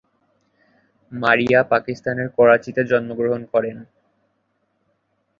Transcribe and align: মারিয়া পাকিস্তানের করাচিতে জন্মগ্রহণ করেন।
মারিয়া 1.11 1.61
পাকিস্তানের 1.71 2.27
করাচিতে 2.37 2.81
জন্মগ্রহণ 2.91 3.41
করেন। 3.53 3.77